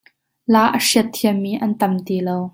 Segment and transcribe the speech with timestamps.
[0.53, 2.39] La a hriat thiammi an tam ti lo.